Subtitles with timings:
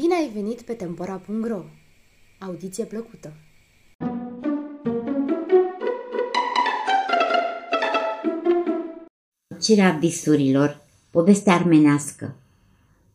[0.00, 1.62] Bine ai venit pe Tempora.ro!
[2.38, 3.32] Audiție plăcută!
[9.60, 12.36] Cirea visurilor, poveste armenească.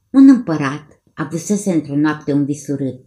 [0.10, 3.00] Un împărat avusese într-o noapte un vis urât.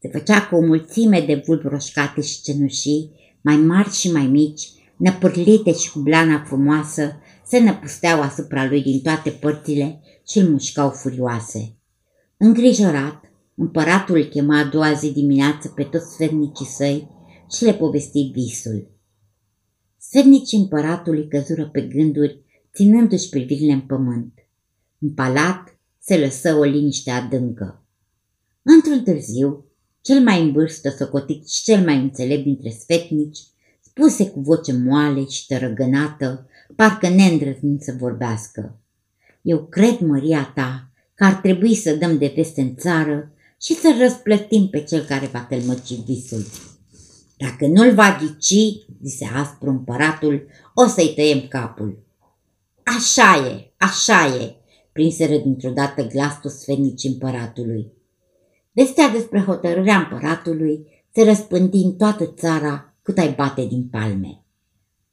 [0.00, 3.10] Se făcea cu o mulțime de vulpi roșcate și cenușii,
[3.40, 7.16] mai mari și mai mici, năpârlite și cu blana frumoasă,
[7.46, 11.74] se năpusteau asupra lui din toate părțile și îl mușcau furioase.
[12.36, 17.08] Îngrijorat, împăratul îl chema a doua zi dimineață pe toți sfernicii săi
[17.56, 18.90] și le povesti visul.
[19.98, 22.42] Sfernicii împăratului căzură pe gânduri,
[22.74, 24.32] ținându-și privirile în pământ.
[24.98, 27.84] În palat se lăsă o liniște adâncă.
[28.62, 29.64] Într-un târziu,
[30.00, 33.38] cel mai în vârstă socotit și cel mai înțelept dintre sfetnici,
[33.80, 36.46] spuse cu voce moale și tărăgănată,
[36.76, 38.78] parcă neîndrăznind să vorbească.
[39.42, 43.96] Eu cred, măria ta, că ar trebui să dăm de veste în țară și să
[43.98, 46.44] răsplătim pe cel care va tălmăci visul.
[47.36, 52.02] Dacă nu-l va ghici, zise aspru împăratul, o să-i tăiem capul.
[52.82, 54.54] Așa e, așa e,
[54.92, 57.92] prinseră dintr-o dată glasul sfenici împăratului.
[58.72, 64.42] Vestea despre hotărârea împăratului se răspândi în toată țara cât ai bate din palme.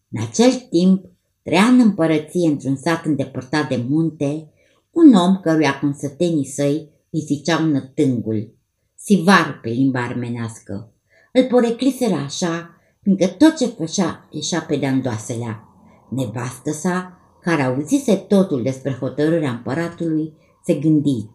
[0.10, 1.06] În acel timp,
[1.44, 4.52] trăia în împărăție într-un sat îndepărtat de munte,
[4.92, 8.56] un om căruia consătenii săi îi ziceau nătângul,
[8.96, 10.94] sivar pe limba armenească.
[11.34, 12.70] Îl porecliseră așa,
[13.02, 15.64] fiindcă tot ce făcea ieșea pe de-andoaselea.
[16.10, 20.34] Nevastă sa, care auzise totul despre hotărârea împăratului,
[20.66, 21.30] se gândi,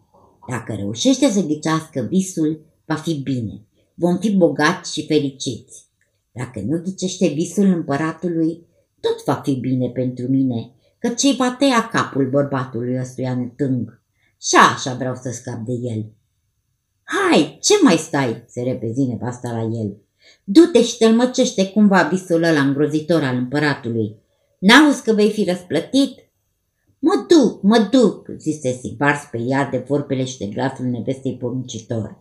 [0.49, 5.85] dacă reușește să ghicească visul, va fi bine, vom fi bogați și fericiți.
[6.33, 8.67] Dacă nu ghicește visul împăratului,
[9.01, 10.75] tot va fi bine pentru mine,
[11.07, 14.01] că ce va tăia capul bărbatului ăstuia netâng.
[14.41, 16.13] Și așa vreau să scap de el.
[17.03, 18.45] Hai, ce mai stai?
[18.49, 19.97] se repezi nevasta la el.
[20.45, 24.17] Du-te și tălmăcește cumva visul ăla îngrozitor al împăratului.
[24.59, 26.19] N-auzi că vei fi răsplătit?
[26.99, 32.19] Mă duc, mă duc, zise Sivar speriat de vorbele și de glasul nevestei poruncitor.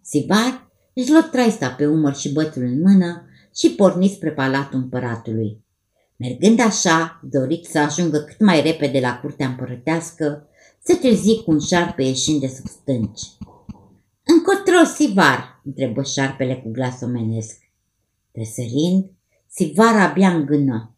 [0.00, 3.24] Sivar își luă traista pe umăr și bățul în mână
[3.54, 5.64] și porni spre palatul împăratului.
[6.20, 10.48] Mergând așa, dorit să ajungă cât mai repede la curtea împărătească,
[10.82, 13.20] se trezi cu un șarpe ieșind de sub stânci.
[14.24, 17.58] Încotro, Sivar?" întrebă șarpele cu glas omenesc.
[18.32, 19.10] Tresărind,
[19.48, 20.96] Sivar abia îngână.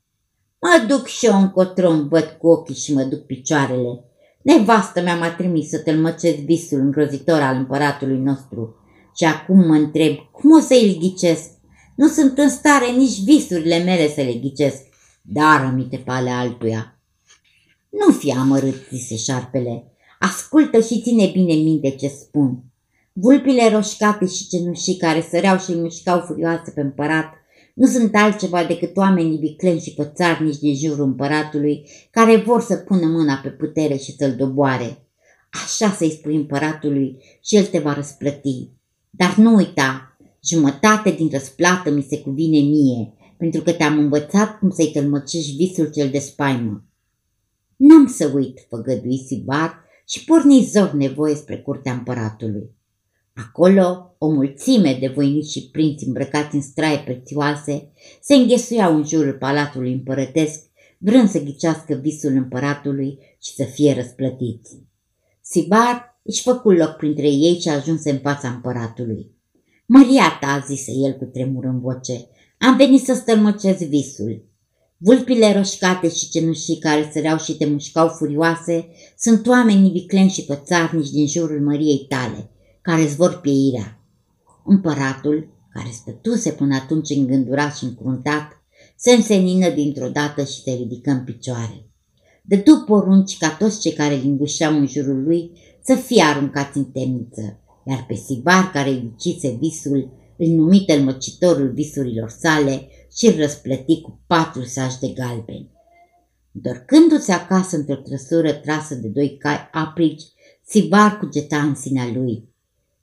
[0.61, 4.05] Mă duc și eu încotro, îmi văd cu ochii și mă duc picioarele.
[4.43, 8.77] Nevastă mea m-a trimis să tălmăcesc visul îngrozitor al împăratului nostru.
[9.17, 11.51] Și acum mă întreb, cum o să-i ghicesc?
[11.97, 14.91] Nu sunt în stare nici visurile mele să le ghicesc.
[15.23, 16.99] Dar amite pe ale altuia.
[17.89, 19.85] Nu fi amărât, zise șarpele.
[20.19, 22.65] Ascultă și ține bine minte ce spun.
[23.13, 27.33] Vulpile roșcate și cenușii care săreau și mușcau furioase pe împărat
[27.75, 33.07] nu sunt altceva decât oamenii vicleni și pățarnici din jurul împăratului care vor să pună
[33.07, 35.07] mâna pe putere și să-l doboare.
[35.65, 38.69] Așa să-i spui împăratului și el te va răsplăti.
[39.11, 44.71] Dar nu uita, jumătate din răsplată mi se cuvine mie, pentru că te-am învățat cum
[44.71, 46.85] să-i tălmăcești visul cel de spaimă.
[47.77, 52.71] N-am să uit, făgădui Sibar și porni zor nevoie spre curtea împăratului.
[53.35, 59.33] Acolo, o mulțime de voinici și prinți îmbrăcați în straie prețioase se înghesuiau în jurul
[59.33, 60.61] palatului împărătesc,
[60.99, 64.79] vrând să ghicească visul împăratului și să fie răsplătiți.
[65.41, 69.31] Sibar își făcu loc printre ei și ajunse în fața împăratului.
[69.87, 72.27] Măria ta, zise el cu tremur în voce,
[72.65, 74.45] am venit să stălmăcesc visul.
[74.97, 81.11] Vulpile roșcate și cenușii care săreau și te mușcau furioase sunt oameni vicleni și pățarnici
[81.11, 82.51] din jurul măriei tale,
[82.83, 84.01] care îți vor pieirea.
[84.65, 88.63] Împăratul, care stătuse până atunci îngândurat și încruntat,
[88.97, 91.87] se însenină dintr-o dată și se ridică în picioare.
[92.43, 95.51] Dădu porunci ca toți cei care lingușeau în jurul lui
[95.85, 99.15] să fie aruncați în temniță, iar pe Sibar care îi
[99.59, 105.71] visul îl numi tălmăcitorul visurilor sale și îl răsplăti cu patru saci de galbeni.
[106.51, 110.23] Dorcându-se acasă într-o trăsură trasă de doi cai aprici,
[110.67, 112.45] Sibar cugeta în sinea lui.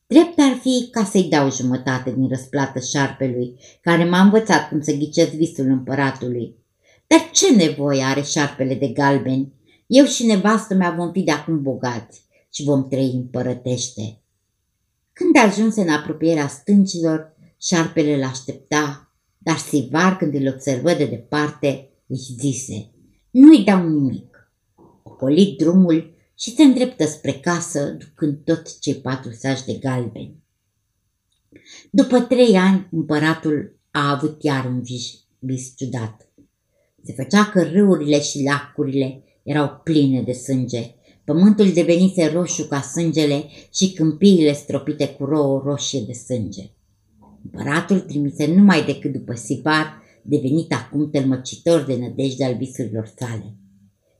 [0.07, 4.91] Drept ar fi ca să-i dau jumătate din răsplată șarpelui, care m-a învățat cum să
[4.91, 6.55] ghicesc visul împăratului.
[7.07, 9.53] Dar ce nevoie are șarpele de galbeni?
[9.87, 12.21] Eu și nevastă mea vom fi de acum bogați
[12.53, 14.21] și vom trăi împărătește.
[15.19, 22.33] Când ajunse în apropierea stâncilor, șarpele l-aștepta, dar Sivar, când îl observă de departe, își
[22.33, 22.91] zise,
[23.31, 24.51] nu-i dau nimic.
[25.03, 30.43] Ocolit drumul și se îndreptă spre casă, ducând tot cei patru saci de galbeni.
[31.91, 36.29] După trei ani, împăratul a avut iar un vis, vis ciudat.
[37.03, 40.95] Se făcea că râurile și lacurile erau pline de sânge.
[41.29, 43.43] Pământul devenise roșu ca sângele
[43.73, 46.69] și câmpiile stropite cu rouă roșie de sânge.
[47.43, 53.55] Împăratul trimise numai decât după Sivar, devenit acum tălmăcitor de nădejde al visurilor sale.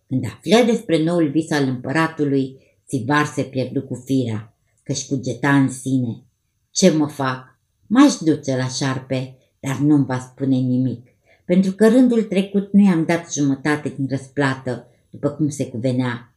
[0.07, 5.69] Când află despre noul vis al împăratului, Sivar se pierdu cu firea, că-și cugeta în
[5.69, 6.23] sine.
[6.71, 7.59] Ce mă fac?
[7.87, 11.07] M-aș duce la șarpe, dar nu-mi va spune nimic,
[11.45, 16.28] pentru că rândul trecut nu i-am dat jumătate din răsplată, după cum se cuvenea.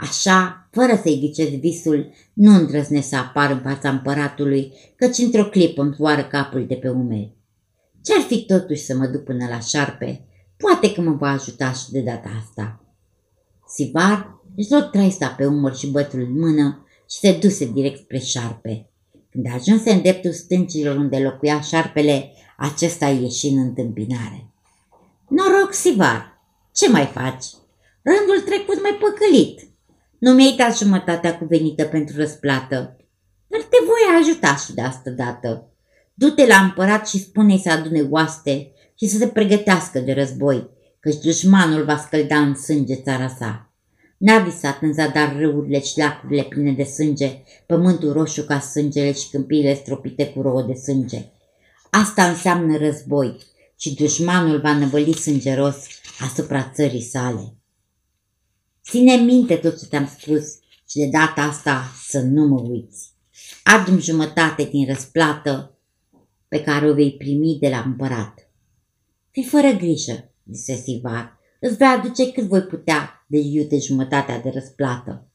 [0.00, 5.82] Așa, fără să-i ghicesc visul, nu îndrăznesc să apar în fața împăratului, căci într-o clipă
[5.82, 7.36] îmi zboară capul de pe umeri.
[8.02, 10.24] Ce-ar fi totuși să mă duc până la șarpe?
[10.56, 12.84] Poate că mă va ajuta și de data asta.
[13.66, 18.18] Sivar își luă traista pe umăr și bătul în mână și se duse direct spre
[18.18, 18.90] șarpe.
[19.30, 24.50] Când ajunse în dreptul stâncilor unde locuia șarpele, acesta ieși în întâmpinare.
[25.28, 26.40] Noroc, Sivar!
[26.74, 27.44] Ce mai faci?
[28.02, 29.69] Rândul trecut mai păcălit.
[30.20, 32.96] Nu mi-ai dat jumătatea cuvenită pentru răsplată,
[33.46, 35.72] dar te voi ajuta și de asta dată.
[36.14, 40.68] Du-te la împărat și spune-i să adune oaste și să se pregătească de război,
[41.00, 43.72] căci dușmanul va scălda în sânge țara sa.
[44.18, 49.30] N-a visat în zadar râurile și lacurile pline de sânge, pământul roșu ca sângele și
[49.30, 51.24] câmpiile stropite cu rouă de sânge.
[51.90, 53.36] Asta înseamnă război
[53.78, 55.76] și dușmanul va năvăli sângeros
[56.20, 57.54] asupra țării sale.
[58.82, 63.12] Ține minte tot ce te-am spus și de data asta să nu mă uiți.
[63.64, 65.78] Adum jumătate din răsplată
[66.48, 68.50] pe care o vei primi de la împărat.
[69.30, 74.50] Fii fără grijă, zise Sivar, îți vei aduce cât voi putea de iute jumătatea de
[74.50, 75.28] răsplată.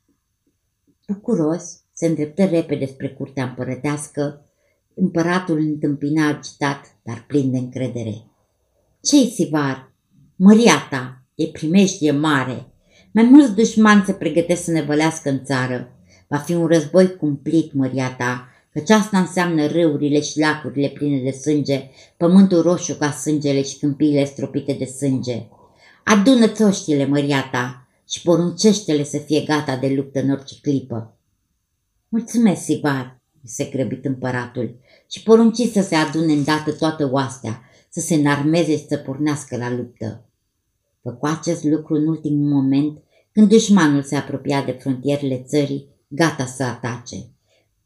[1.07, 4.45] Bucuros, se îndreptă repede spre curtea împărătească,
[4.93, 8.25] împăratul întâmpina agitat, dar plin de încredere.
[9.01, 9.93] Ce-i, Sivar?
[10.35, 12.74] Măria ta e primejdie mare.
[13.15, 15.91] Mai mulți dușmani se pregătesc să ne vălească în țară.
[16.27, 21.31] Va fi un război cumplit, măria ta, căci asta înseamnă râurile și lacurile pline de
[21.31, 25.45] sânge, pământul roșu ca sângele și câmpiile stropite de sânge.
[26.03, 31.17] Adună țoștile, măria ta, și poruncește-le să fie gata de luptă în orice clipă.
[32.09, 34.75] Mulțumesc, Sivar, se grăbit împăratul,
[35.11, 39.71] și porunci să se adune îndată toată oastea, să se înarmeze și să pornească la
[39.71, 40.25] luptă.
[41.01, 42.97] Făcu acest lucru în ultimul moment,
[43.35, 47.15] când dușmanul se apropia de frontierele țării, gata să atace.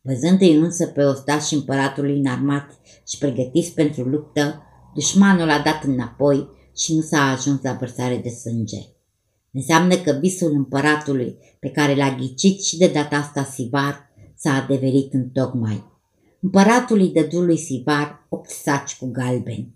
[0.01, 4.63] Văzându-i însă pe ostași împăratului înarmat și pregătiți pentru luptă,
[4.93, 8.77] dușmanul a dat înapoi și nu s-a ajuns la vărsare de sânge.
[9.51, 15.13] Înseamnă că visul împăratului, pe care l-a ghicit și de data asta Sivar, s-a adeverit
[15.13, 15.83] în tocmai.
[16.39, 19.75] Împăratul îi dădu lui Sivar opt saci cu galbeni.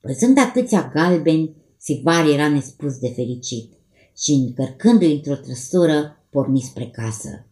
[0.00, 3.78] Văzând atâția galbeni, Sivar era nespus de fericit
[4.16, 7.46] și, încărcându-i într-o trăsură, porni spre casă.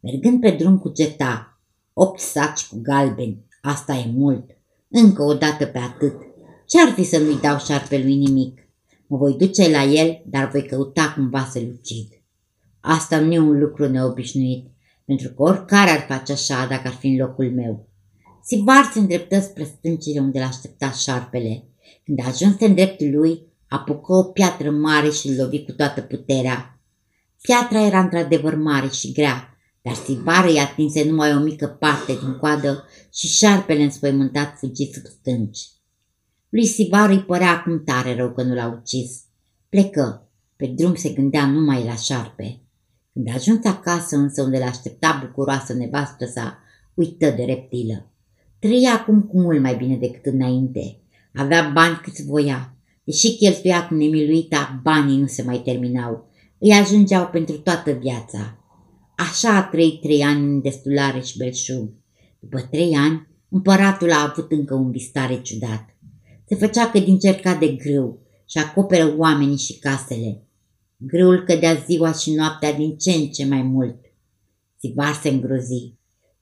[0.00, 1.60] Mergând pe drum cu geta,
[1.92, 4.50] opt saci cu galbeni, asta e mult,
[4.88, 6.14] încă o dată pe atât.
[6.66, 8.68] Ce-ar fi să nu-i dau șarpelui nimic?
[9.06, 12.08] Mă voi duce la el, dar voi căuta cumva să-l ucid.
[12.80, 14.66] Asta nu e un lucru neobișnuit,
[15.04, 17.88] pentru că oricare ar face așa dacă ar fi în locul meu.
[18.44, 21.64] Sivar se îndreptă spre stâncile unde l-aștepta șarpele.
[22.04, 26.78] Când ajunse în dreptul lui, apucă o piatră mare și îl lovi cu toată puterea.
[27.40, 32.36] Piatra era într-adevăr mare și grea, dar Sivar îi atinse numai o mică parte din
[32.36, 35.60] coadă și șarpele înspăimântat fugi sub stânci.
[36.48, 39.20] Lui Sivar îi părea acum tare rău că nu l-a ucis.
[39.68, 40.28] Plecă.
[40.56, 42.60] Pe drum se gândea numai la șarpe.
[43.12, 46.58] Când a ajuns acasă însă unde l-aștepta bucuroasă nevastă sa,
[46.94, 48.10] uită de reptilă.
[48.58, 51.00] Trăia acum cu mult mai bine decât înainte.
[51.34, 52.74] Avea bani cât voia.
[53.04, 56.28] Deși cheltuia cu nemiluita, banii nu se mai terminau.
[56.58, 58.58] Îi ajungeau pentru toată viața.
[59.16, 61.92] Așa a trăit trei ani în destulare și belșug.
[62.38, 65.96] După trei ani, împăratul a avut încă un vistare ciudat.
[66.44, 70.42] Se făcea că din cerca de grâu și acoperă oamenii și casele.
[70.96, 73.96] Grâul cădea ziua și noaptea din ce în ce mai mult.
[74.78, 75.94] Sivar se îngrozi.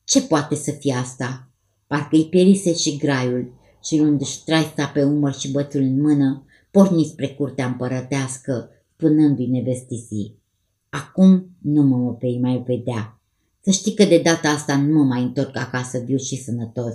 [0.05, 1.51] Ce poate să fie asta?
[1.87, 3.53] Parcă îi pierise și graiul
[3.85, 6.45] și luându-și traista pe umăr și bățul în mână,
[6.79, 10.39] porni spre curtea împărătească, spunându-i nevestisii.
[10.89, 13.21] Acum nu mă vei mai vedea.
[13.61, 16.95] Să știi că de data asta nu mă mai întorc acasă viu și sănătos.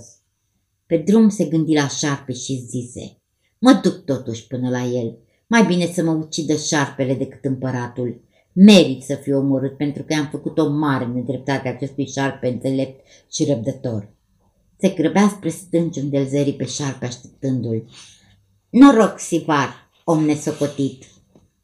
[0.86, 3.22] Pe drum se gândi la șarpe și zise,
[3.60, 5.18] mă duc totuși până la el.
[5.48, 8.22] Mai bine să mă ucidă șarpele decât împăratul,
[8.54, 13.46] Merit să fiu omorât pentru că am făcut o mare nedreptate acestui șarpe înțelept și
[13.46, 14.14] răbdător.
[14.80, 17.86] Se grăbea spre stânci unde îl zări pe șarpe așteptându-l.
[18.74, 19.70] Noroc, Sivar,
[20.04, 21.04] om nesocotit.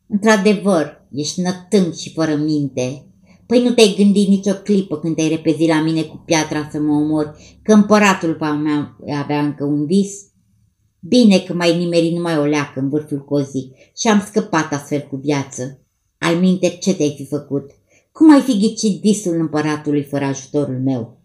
[0.08, 3.06] Într-adevăr, ești nătâng și fără minte.
[3.46, 6.94] Păi nu te-ai gândit nicio clipă când te-ai repezit la mine cu piatra să mă
[6.94, 10.12] omor, că împăratul va mea avea încă un vis?
[11.00, 15.16] Bine că mai nimerit numai o leacă în vârful cozii și am scăpat astfel cu
[15.16, 15.82] viață.
[16.18, 17.72] Al minte, ce te-ai fi făcut?
[18.12, 21.22] Cum ai fi ghicit visul împăratului fără ajutorul meu?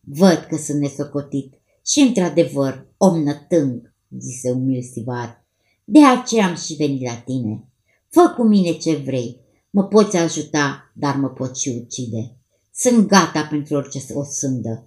[0.00, 1.54] Văd că sunt nesocotit
[1.86, 5.44] și, într-adevăr, om nătâng, zise umil Sivar.
[5.84, 7.64] De aceea am și venit la tine.
[8.08, 9.40] Fă cu mine ce vrei.
[9.70, 12.36] Mă poți ajuta, dar mă poți și ucide.
[12.74, 14.84] Sunt gata pentru orice o sândă.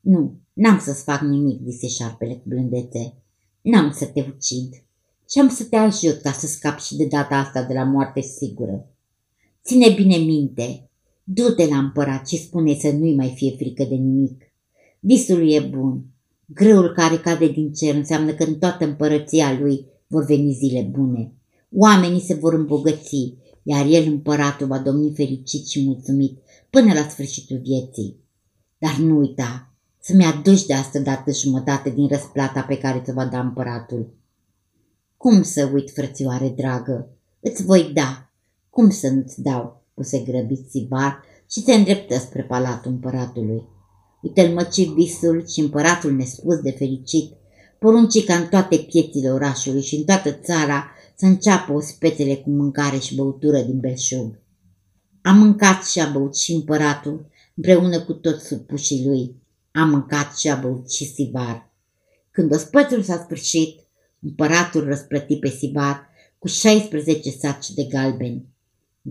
[0.00, 3.14] Nu, n-am să-ți fac nimic, zise șarpele cu blândețe.
[3.60, 4.74] N-am să te ucid
[5.30, 8.20] și am să te ajut ca să scapi și de data asta de la moarte
[8.20, 8.88] sigură.
[9.64, 10.88] Ține bine minte,
[11.24, 14.42] du-te la împărat și spune să nu-i mai fie frică de nimic.
[15.00, 16.04] Visul e bun.
[16.46, 21.32] Grâul care cade din cer înseamnă că în toată împărăția lui vor veni zile bune.
[21.72, 26.38] Oamenii se vor îmbogăți, iar el, împăratul, va domni fericit și mulțumit
[26.70, 28.16] până la sfârșitul vieții.
[28.78, 33.24] Dar nu uita să-mi aduci de asta dată jumătate din răsplata pe care ți-o va
[33.24, 34.14] da împăratul.
[35.16, 37.08] Cum să uit, frățioare dragă?
[37.40, 38.30] Îți voi da.
[38.70, 39.82] Cum să nu-ți dau?
[39.94, 43.62] Puse grăbit Sibar și se îndreptă spre palatul împăratului.
[44.26, 47.32] Uite-l măci visul și împăratul nespus de fericit
[47.78, 52.98] porunci ca în toate piețile orașului și în toată țara să înceapă ospețele cu mâncare
[52.98, 54.40] și băutură din belșug.
[55.22, 59.36] A mâncat și a băut și împăratul, împreună cu toți supușii lui.
[59.72, 61.72] A mâncat și a băut și Sivar.
[62.30, 63.80] Când ospățul s-a sfârșit,
[64.20, 68.46] împăratul răsplăti pe Sivar cu 16 saci de galbeni.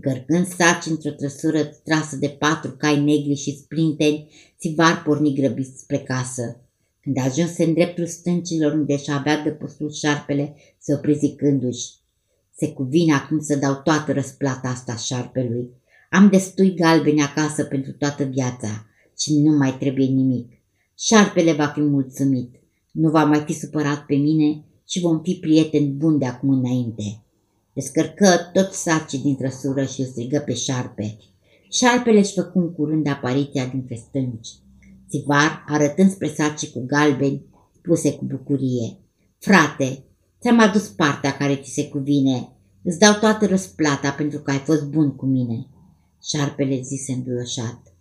[0.00, 5.98] Gărgând saci într-o trăsură trasă de patru cai negri și sprinteni, Sivar porni grăbit spre
[5.98, 6.60] casă.
[7.00, 11.86] Când ajunse în dreptul stâncilor unde și avea de postul șarpele, se opri zicându-și,
[12.56, 15.70] se cuvine acum să dau toată răsplata asta șarpelui.
[16.10, 18.86] Am destui galbeni acasă pentru toată viața
[19.18, 20.52] și nu mai trebuie nimic.
[20.98, 22.54] Șarpele va fi mulțumit,
[22.90, 27.20] nu va mai fi supărat pe mine și vom fi prieteni buni de acum înainte.
[27.76, 31.16] Descărcă tot sacii din trăsură și îl strigă pe șarpe.
[31.70, 34.48] Șarpele își făcu în curând apariția dintre stânci.
[35.08, 38.98] Țivar, arătând spre sacii cu galbeni, spuse cu bucurie.
[39.38, 40.04] Frate,
[40.40, 42.48] ți-am adus partea care ți se cuvine.
[42.82, 45.66] Îți dau toată răsplata pentru că ai fost bun cu mine.
[46.22, 47.94] Șarpele zise înduioșat.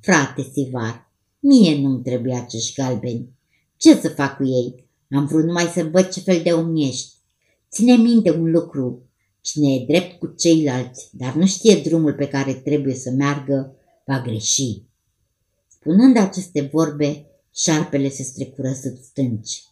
[0.00, 3.28] Frate, Sivar, mie nu-mi trebuie acești galbeni.
[3.76, 4.88] Ce să fac cu ei?
[5.10, 7.13] Am vrut numai să văd ce fel de om ești.
[7.74, 9.02] Ține minte un lucru.
[9.40, 13.76] Cine e drept cu ceilalți, dar nu știe drumul pe care trebuie să meargă,
[14.06, 14.82] va greși.
[15.68, 19.62] Spunând aceste vorbe, șarpele se strecură sub stânci.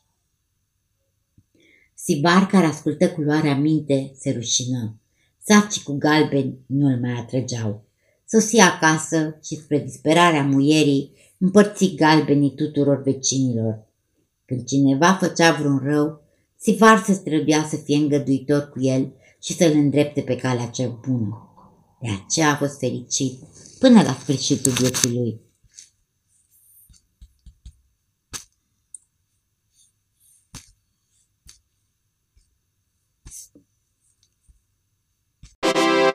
[1.95, 4.97] Sibar, care ascultă cu luarea minte, se rușină.
[5.43, 7.85] Sacii cu galbeni nu îl mai atrăgeau.
[8.27, 13.87] Sosi acasă și, spre disperarea muierii, împărți galbenii tuturor vecinilor.
[14.45, 16.22] Când cineva făcea vreun rău,
[16.63, 21.49] Sivar se străduia să fie îngăduitor cu el și să-l îndrepte pe calea cea bună.
[22.01, 23.43] De aceea a fost fericit
[23.79, 25.41] până la sfârșitul vieții lui.